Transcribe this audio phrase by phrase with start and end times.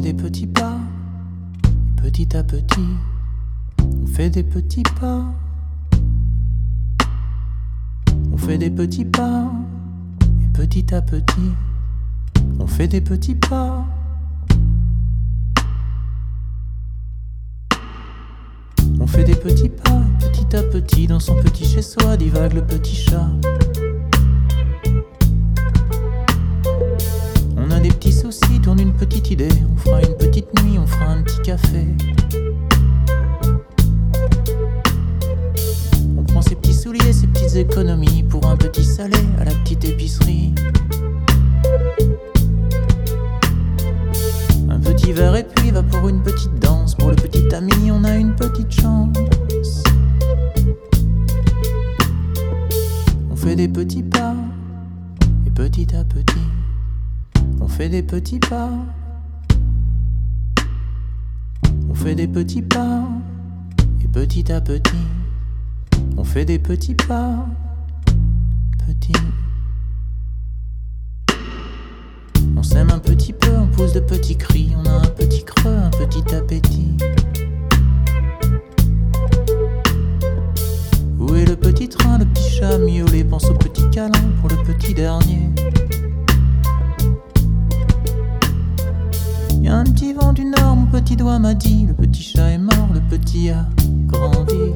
[0.00, 0.76] petits pas,
[1.64, 2.88] et petit à petit,
[4.02, 5.24] on fait des petits pas.
[8.32, 9.50] On fait des petits pas,
[10.22, 11.52] et petit à petit,
[12.58, 13.84] on fait des petits pas.
[19.00, 22.94] On fait des petits pas, petit à petit, dans son petit chez-soi, divague le petit
[22.94, 23.28] chat.
[27.90, 31.40] Petits soucis, tourne une petite idée, on fera une petite nuit, on fera un petit
[31.42, 31.86] café.
[36.16, 39.84] On prend ses petits souliers, ses petites économies pour un petit salé à la petite
[39.84, 40.54] épicerie.
[44.68, 46.94] Un petit verre et puis va pour une petite danse.
[46.94, 49.16] Pour le petit ami, on a une petite chance.
[53.30, 54.34] On fait des petits pas,
[55.46, 56.46] et petit à petit,
[57.68, 58.70] on fait des petits pas.
[61.90, 63.06] On fait des petits pas,
[64.02, 65.06] et petit à petit,
[66.16, 67.46] on fait des petits pas.
[68.86, 69.12] Petit.
[72.56, 75.76] On s'aime un petit peu, on pousse de petits cris, on a un petit creux,
[75.76, 76.96] un petit appétit.
[81.18, 84.56] Où est le petit train, le petit chat miaulé Pense au petit câlin pour le
[84.64, 85.50] petit dernier.
[90.90, 93.66] Petit doigt m'a dit Le petit chat est mort, le petit a
[94.06, 94.72] grandi.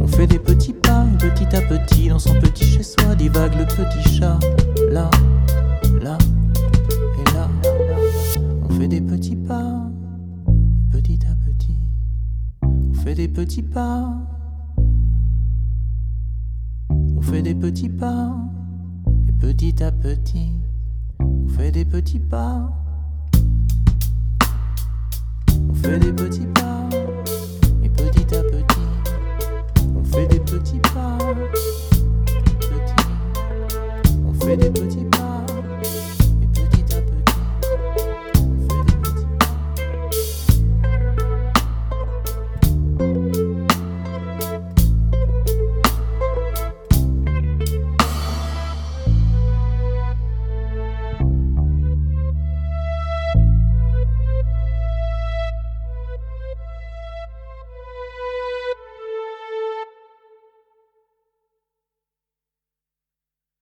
[0.00, 4.16] On fait des petits pas, petit à petit, dans son petit chez-soi, divague le petit
[4.16, 4.38] chat.
[4.90, 5.10] Là,
[6.02, 6.18] là,
[7.20, 7.48] et là.
[8.68, 9.90] On fait des petits pas,
[10.48, 11.78] et petit à petit,
[12.62, 14.14] on fait des petits pas.
[17.16, 18.34] On fait des petits pas,
[19.28, 20.52] et petit à petit,
[21.68, 22.72] fait des petits pas.
[25.68, 26.88] On fait des petits pas.
[27.82, 28.88] Et petit à petit,
[29.94, 31.18] on fait des petits pas.
[32.24, 32.94] Petit.
[34.26, 35.44] On fait des petits pas.
[36.42, 39.26] Et petit à petit, on fait des petits
[42.96, 43.27] pas.